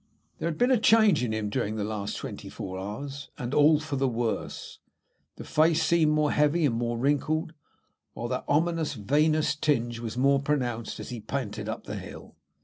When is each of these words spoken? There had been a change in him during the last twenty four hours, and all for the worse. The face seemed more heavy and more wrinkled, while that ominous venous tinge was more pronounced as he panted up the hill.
There 0.39 0.49
had 0.49 0.57
been 0.57 0.71
a 0.71 0.79
change 0.79 1.23
in 1.23 1.31
him 1.31 1.51
during 1.51 1.75
the 1.75 1.83
last 1.83 2.17
twenty 2.17 2.49
four 2.49 2.79
hours, 2.79 3.29
and 3.37 3.53
all 3.53 3.79
for 3.79 3.97
the 3.97 4.07
worse. 4.07 4.79
The 5.35 5.43
face 5.43 5.83
seemed 5.85 6.11
more 6.11 6.31
heavy 6.31 6.65
and 6.65 6.73
more 6.73 6.97
wrinkled, 6.97 7.53
while 8.15 8.27
that 8.29 8.45
ominous 8.47 8.95
venous 8.95 9.53
tinge 9.55 9.99
was 9.99 10.17
more 10.17 10.41
pronounced 10.41 10.99
as 10.99 11.09
he 11.09 11.19
panted 11.19 11.69
up 11.69 11.83
the 11.83 11.97
hill. 11.97 12.35